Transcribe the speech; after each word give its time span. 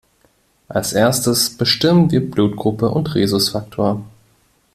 Als 0.67 0.93
Erstes 0.93 1.55
bestimmen 1.57 2.09
wir 2.09 2.31
Blutgruppe 2.31 2.89
und 2.89 3.13
Rhesusfaktor. 3.13 4.01